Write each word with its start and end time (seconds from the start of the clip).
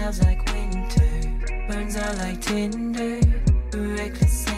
smells 0.00 0.22
like 0.22 0.42
winter, 0.54 1.68
burns 1.68 1.94
out 1.94 2.16
like 2.16 2.40
tinder, 2.40 3.20
reckless. 3.74 4.49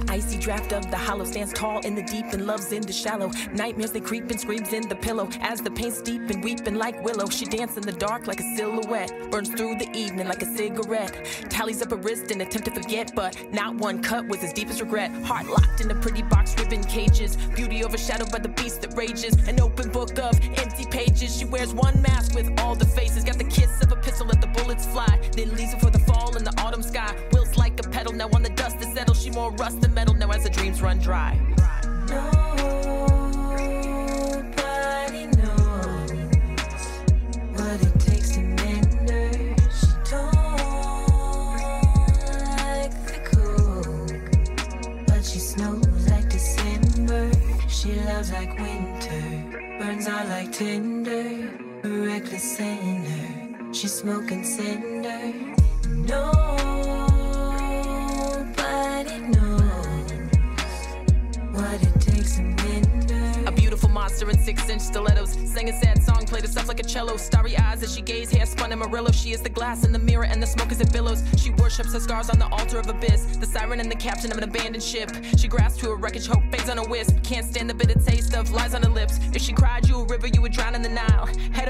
The 0.00 0.12
icy 0.12 0.38
draft 0.38 0.72
of 0.72 0.90
the 0.90 0.96
hollow, 0.96 1.24
stands 1.24 1.52
tall 1.52 1.80
in 1.80 1.94
the 1.94 2.02
deep 2.02 2.26
and 2.32 2.46
loves 2.46 2.72
in 2.72 2.82
the 2.82 2.92
shallow. 2.92 3.30
Nightmares 3.52 3.92
they 3.92 4.00
creep 4.00 4.30
and 4.30 4.40
screams 4.40 4.72
in 4.72 4.88
the 4.88 4.96
pillow 4.96 5.28
as 5.40 5.60
the 5.60 5.70
pain's 5.70 6.00
deep 6.02 6.28
and 6.30 6.42
weeping 6.42 6.74
like 6.74 7.02
willow. 7.02 7.28
She 7.28 7.44
dances 7.44 7.78
in 7.78 7.82
the 7.82 7.92
dark 7.92 8.26
like 8.26 8.40
a 8.40 8.56
silhouette, 8.56 9.30
burns 9.30 9.50
through 9.50 9.76
the 9.76 9.90
evening 9.94 10.28
like 10.28 10.42
a 10.42 10.56
cigarette. 10.56 11.26
Tallies 11.48 11.82
up 11.82 11.90
her 11.90 11.96
wrist 11.96 12.30
in 12.30 12.40
attempt 12.40 12.66
to 12.66 12.82
forget, 12.82 13.12
but 13.14 13.36
not 13.52 13.74
one 13.76 14.02
cut 14.02 14.26
was 14.26 14.42
as 14.42 14.52
deep 14.52 14.68
as 14.68 14.80
regret. 14.80 15.10
Heart 15.24 15.46
locked 15.46 15.80
in 15.80 15.90
a 15.90 15.94
pretty 15.94 16.22
box, 16.22 16.54
ribbon 16.58 16.84
cages. 16.84 17.36
Beauty 17.54 17.84
overshadowed 17.84 18.30
by 18.30 18.38
the 18.38 18.48
beast 18.48 18.82
that 18.82 18.96
rages. 18.96 19.34
An 19.48 19.60
open 19.60 19.90
book 19.90 20.18
of 20.18 20.40
empty 20.58 20.86
pages. 20.86 21.38
She 21.38 21.44
wears 21.44 21.72
one 21.74 22.00
mask 22.02 22.34
with 22.34 22.58
all 22.60 22.74
the 22.74 22.86
faces. 22.86 23.24
Got 23.24 23.38
the 23.38 23.44
kiss 23.44 23.82
of 23.82 23.92
a 23.92 23.96
pistol, 23.96 24.26
let 24.26 24.40
the 24.40 24.48
bullets 24.48 24.86
fly. 24.86 25.20
Then 25.32 25.54
leaves 25.56 25.72
her 25.72 25.78
for 25.78 25.90
the 25.90 26.00
fall 26.00 26.36
in 26.36 26.44
the 26.44 26.54
autumn 26.60 26.82
sky. 26.82 27.14
Wills 27.32 27.49
pedal, 28.10 28.28
now 28.28 28.36
on 28.36 28.42
the 28.42 28.50
dust 28.50 28.80
to 28.80 28.86
settle. 28.86 29.14
She 29.14 29.30
more 29.30 29.52
rust 29.52 29.80
than 29.80 29.94
metal 29.94 30.14
now 30.14 30.30
as 30.30 30.42
the 30.44 30.50
dreams 30.50 30.82
run 30.82 30.98
dry. 30.98 31.38
Nobody 32.08 32.36
knows 35.38 36.10
what 37.54 37.82
it 37.82 38.00
takes 38.00 38.30
to 38.32 38.40
mend 38.40 39.10
her. 39.10 39.32
She 39.78 39.88
don't 40.10 41.56
like 42.58 42.94
the 43.06 43.20
cold, 43.32 44.12
but 45.06 45.24
she 45.24 45.38
snows 45.38 46.08
like 46.10 46.28
December. 46.28 47.30
She 47.68 47.94
loves 47.94 48.32
like 48.32 48.58
winter, 48.58 49.78
burns 49.78 50.06
out 50.08 50.26
like 50.28 50.52
tinder, 50.52 51.48
reckless 51.84 52.56
sinner. 52.56 53.72
She's 53.72 53.94
smoking 53.94 54.44
cinder. 54.44 55.32
Nobody 55.88 56.59
in 64.30 64.38
six 64.38 64.68
inch 64.68 64.80
stilettos. 64.80 65.32
Sang 65.44 65.68
a 65.68 65.72
sad 65.72 66.02
song, 66.02 66.24
played 66.26 66.42
herself 66.42 66.68
like 66.68 66.80
a 66.80 66.82
cello. 66.82 67.16
Starry 67.16 67.56
eyes 67.58 67.82
as 67.82 67.94
she 67.94 68.00
gazed, 68.00 68.32
hair 68.32 68.46
spun 68.46 68.72
in 68.72 68.78
Murillo. 68.78 69.10
She 69.10 69.32
is 69.32 69.42
the 69.42 69.48
glass 69.48 69.84
in 69.84 69.92
the 69.92 69.98
mirror 69.98 70.24
and 70.24 70.42
the 70.42 70.46
smoke 70.46 70.70
as 70.72 70.80
it 70.80 70.92
billows. 70.92 71.22
She 71.36 71.50
worships 71.50 71.92
her 71.92 72.00
scars 72.00 72.30
on 72.30 72.38
the 72.38 72.46
altar 72.46 72.78
of 72.78 72.88
abyss. 72.88 73.36
The 73.36 73.46
siren 73.46 73.80
and 73.80 73.90
the 73.90 73.96
captain 73.96 74.30
of 74.30 74.38
an 74.38 74.44
abandoned 74.44 74.82
ship. 74.82 75.10
She 75.36 75.48
grasps 75.48 75.80
to 75.80 75.90
a 75.90 75.96
wreckage, 75.96 76.26
hope 76.26 76.42
fades 76.50 76.70
on 76.70 76.78
a 76.78 76.88
wisp. 76.88 77.22
Can't 77.22 77.46
stand 77.46 77.68
the 77.68 77.74
bitter 77.74 77.98
taste 77.98 78.34
of 78.34 78.50
lies 78.50 78.74
on 78.74 78.82
her 78.82 78.88
lips. 78.88 79.18
If 79.34 79.42
she 79.42 79.52
cried 79.52 79.88
you 79.88 80.00
a 80.00 80.04
river, 80.06 80.28
you 80.28 80.40
would 80.42 80.52
drown 80.52 80.74
in 80.74 80.82
the 80.82 80.88
Nile. 80.88 81.28
Head 81.52 81.68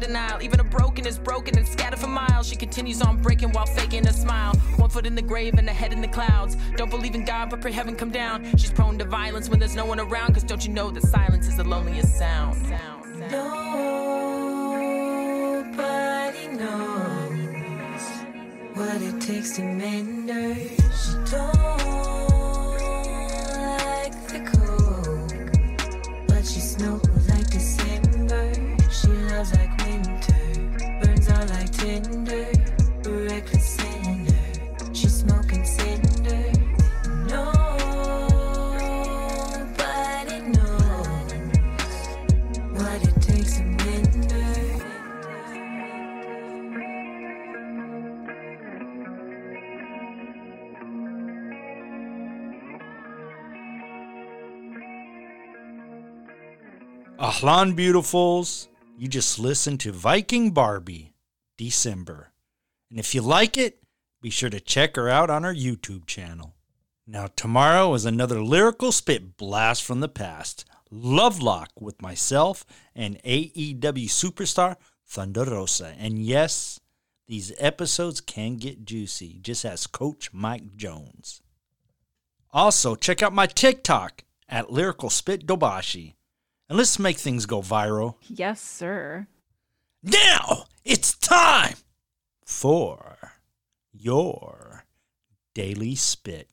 denial. 0.00 0.42
Even 0.42 0.60
a 0.60 0.64
broken 0.64 1.06
is 1.06 1.18
broken 1.18 1.56
and 1.58 1.66
scattered 1.66 1.98
for 1.98 2.06
miles. 2.06 2.48
She 2.48 2.56
continues 2.56 3.02
on 3.02 3.18
breaking 3.18 3.50
while 3.52 3.66
faking 3.66 4.06
a 4.06 4.12
smile. 4.12 4.54
One 4.76 4.90
foot 4.90 5.06
in 5.06 5.14
the 5.14 5.22
grave 5.22 5.54
and 5.54 5.68
a 5.68 5.72
head 5.72 5.92
in 5.92 6.00
the 6.00 6.08
clouds. 6.08 6.56
Don't 6.76 6.90
believe 6.90 7.14
in 7.14 7.24
God, 7.24 7.50
but 7.50 7.60
pray 7.60 7.72
heaven 7.72 7.94
come 7.96 8.10
down. 8.10 8.44
She's 8.56 8.72
prone 8.72 8.98
to 8.98 9.04
violence 9.04 9.48
when 9.48 9.58
there's 9.58 9.76
no 9.76 9.84
one 9.84 10.00
around. 10.00 10.34
Cause 10.34 10.44
don't 10.44 10.66
you 10.66 10.72
know 10.72 10.90
that 10.90 11.02
silence 11.02 11.46
is 11.46 11.56
the 11.56 11.64
loneliest 11.64 12.16
sound? 12.18 12.56
Nobody 13.30 14.06
knows 16.48 18.02
what 18.74 19.02
it 19.02 19.20
takes 19.20 19.56
to 19.56 19.62
mend 19.62 20.30
her. 20.30 20.54
She 20.54 21.12
don't 21.30 21.59
Ahlan 57.20 57.76
beautifuls, 57.76 58.68
you 58.96 59.06
just 59.06 59.38
listened 59.38 59.78
to 59.80 59.92
Viking 59.92 60.52
Barbie, 60.52 61.12
December. 61.58 62.32
And 62.88 62.98
if 62.98 63.14
you 63.14 63.20
like 63.20 63.58
it, 63.58 63.82
be 64.22 64.30
sure 64.30 64.48
to 64.48 64.58
check 64.58 64.96
her 64.96 65.10
out 65.10 65.28
on 65.28 65.44
our 65.44 65.52
YouTube 65.52 66.06
channel. 66.06 66.54
Now, 67.06 67.26
tomorrow 67.36 67.92
is 67.92 68.06
another 68.06 68.40
lyrical 68.40 68.90
spit 68.90 69.36
blast 69.36 69.84
from 69.84 70.00
the 70.00 70.08
past. 70.08 70.64
Love 70.90 71.42
Lock 71.42 71.68
with 71.78 72.00
myself 72.00 72.64
and 72.94 73.22
AEW 73.22 74.06
superstar 74.06 74.76
Thunder 75.06 75.44
Rosa. 75.44 75.92
And 75.98 76.24
yes, 76.24 76.80
these 77.28 77.52
episodes 77.58 78.22
can 78.22 78.56
get 78.56 78.86
juicy. 78.86 79.40
Just 79.42 79.66
ask 79.66 79.92
Coach 79.92 80.32
Mike 80.32 80.74
Jones. 80.74 81.42
Also, 82.50 82.94
check 82.94 83.22
out 83.22 83.34
my 83.34 83.44
TikTok 83.44 84.24
at 84.48 84.72
Lyrical 84.72 85.10
Spit 85.10 85.46
Dobashi. 85.46 86.14
And 86.70 86.78
let's 86.78 87.00
make 87.00 87.18
things 87.18 87.46
go 87.46 87.62
viral. 87.62 88.14
Yes, 88.28 88.60
sir. 88.60 89.26
Now 90.04 90.66
it's 90.84 91.14
time 91.18 91.74
for 92.44 93.34
your 93.92 94.84
daily 95.52 95.96
spit. 95.96 96.48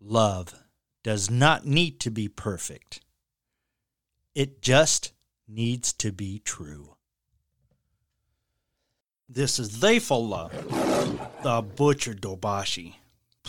Love 0.00 0.54
does 1.02 1.28
not 1.28 1.66
need 1.66 1.98
to 2.00 2.10
be 2.10 2.28
perfect, 2.28 3.00
it 4.36 4.62
just 4.62 5.12
needs 5.48 5.92
to 5.94 6.12
be 6.12 6.38
true. 6.38 6.94
This 9.28 9.58
is 9.58 9.78
Theyfullah, 9.78 10.50
the 11.42 11.62
Butcher 11.62 12.14
Dobashi. 12.14 12.94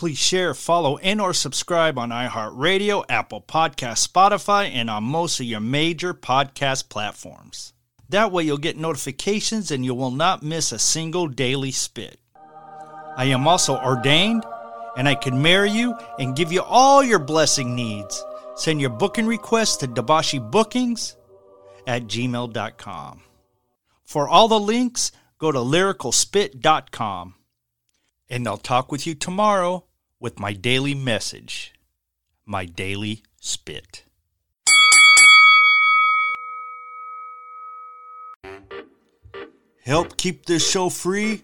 Please 0.00 0.16
share, 0.16 0.54
follow, 0.54 0.96
and 0.96 1.20
or 1.20 1.34
subscribe 1.34 1.98
on 1.98 2.08
iHeartRadio, 2.08 3.04
Apple 3.10 3.42
Podcast, 3.42 4.08
Spotify, 4.08 4.70
and 4.72 4.88
on 4.88 5.04
most 5.04 5.38
of 5.40 5.44
your 5.44 5.60
major 5.60 6.14
podcast 6.14 6.88
platforms. 6.88 7.74
That 8.08 8.32
way 8.32 8.44
you'll 8.44 8.56
get 8.56 8.78
notifications 8.78 9.70
and 9.70 9.84
you 9.84 9.94
will 9.94 10.10
not 10.10 10.42
miss 10.42 10.72
a 10.72 10.78
single 10.78 11.28
daily 11.28 11.70
spit. 11.70 12.18
I 13.14 13.26
am 13.26 13.46
also 13.46 13.76
ordained 13.76 14.42
and 14.96 15.06
I 15.06 15.16
can 15.16 15.42
marry 15.42 15.70
you 15.70 15.94
and 16.18 16.34
give 16.34 16.50
you 16.50 16.62
all 16.62 17.04
your 17.04 17.18
blessing 17.18 17.74
needs. 17.74 18.24
Send 18.56 18.80
your 18.80 18.88
booking 18.88 19.26
requests 19.26 19.76
to 19.76 19.86
debashibookings 19.86 21.16
at 21.86 22.04
gmail.com. 22.04 23.20
For 24.06 24.26
all 24.26 24.48
the 24.48 24.58
links, 24.58 25.12
go 25.36 25.52
to 25.52 25.58
lyricalspit.com. 25.58 27.34
And 28.30 28.48
I'll 28.48 28.56
talk 28.56 28.90
with 28.90 29.06
you 29.06 29.14
tomorrow 29.14 29.84
with 30.20 30.38
my 30.38 30.52
daily 30.52 30.94
message, 30.94 31.72
my 32.44 32.66
daily 32.66 33.22
spit. 33.40 34.04
Help 39.82 40.18
keep 40.18 40.46
this 40.46 40.70
show 40.70 40.90
free 40.90 41.42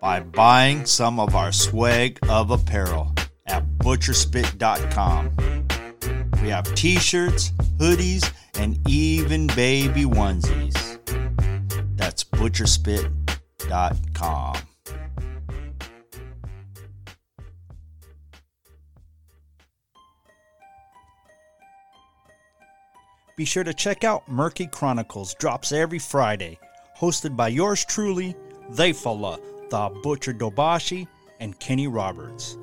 by 0.00 0.20
buying 0.20 0.84
some 0.84 1.18
of 1.18 1.34
our 1.34 1.50
swag 1.50 2.18
of 2.28 2.50
apparel 2.50 3.14
at 3.46 3.66
butcherspit.com. 3.78 5.30
We 6.42 6.50
have 6.50 6.74
t 6.74 6.98
shirts, 6.98 7.52
hoodies, 7.78 8.30
and 8.58 8.78
even 8.86 9.46
baby 9.48 10.02
onesies. 10.02 10.98
That's 11.96 12.22
butcherspit.com. 12.22 14.56
Be 23.36 23.44
sure 23.44 23.64
to 23.64 23.74
check 23.74 24.04
out 24.04 24.28
Murky 24.28 24.68
Chronicles, 24.68 25.34
drops 25.34 25.72
every 25.72 25.98
Friday, 25.98 26.58
hosted 26.96 27.34
by 27.34 27.48
yours 27.48 27.84
truly, 27.84 28.36
Theyfullah, 28.70 29.40
the 29.70 30.00
Butcher 30.02 30.32
Dobashi, 30.32 31.08
and 31.40 31.58
Kenny 31.58 31.88
Roberts. 31.88 32.56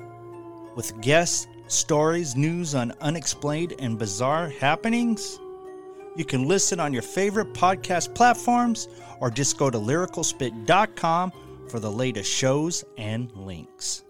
With 0.74 0.98
guests, 1.02 1.46
stories, 1.66 2.36
news 2.36 2.74
on 2.74 2.94
unexplained 3.02 3.74
and 3.80 3.98
bizarre 3.98 4.48
happenings. 4.48 5.38
You 6.16 6.24
can 6.24 6.48
listen 6.48 6.80
on 6.80 6.94
your 6.94 7.02
favorite 7.02 7.52
podcast 7.52 8.14
platforms 8.14 8.88
or 9.20 9.30
just 9.30 9.58
go 9.58 9.68
to 9.68 9.78
lyricalspit.com 9.78 11.32
for 11.68 11.80
the 11.80 11.92
latest 11.92 12.30
shows 12.30 12.82
and 12.96 13.30
links. 13.32 14.04